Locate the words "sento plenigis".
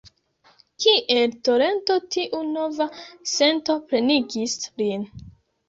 3.35-4.59